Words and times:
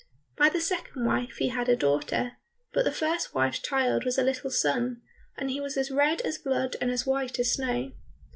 By 0.35 0.49
the 0.49 0.59
second 0.59 1.05
wife 1.05 1.35
he 1.37 1.49
had 1.49 1.69
a 1.69 1.75
daughter, 1.75 2.31
but 2.73 2.85
the 2.85 2.91
first 2.91 3.35
wife's 3.35 3.59
child 3.59 4.03
was 4.03 4.17
a 4.17 4.23
little 4.23 4.49
son, 4.49 5.03
and 5.37 5.51
he 5.51 5.61
was 5.61 5.77
as 5.77 5.91
red 5.91 6.21
as 6.21 6.39
blood 6.39 6.75
and 6.81 6.89
as 6.89 7.05
white 7.05 7.37
as 7.37 7.53
snow. 7.53 7.91